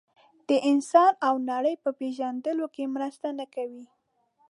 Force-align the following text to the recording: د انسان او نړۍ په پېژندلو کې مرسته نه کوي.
د 0.47 0.51
انسان 0.71 1.13
او 1.27 1.33
نړۍ 1.51 1.75
په 1.83 1.89
پېژندلو 1.99 2.65
کې 2.75 2.91
مرسته 2.95 3.27
نه 3.39 3.45
کوي. 3.55 3.85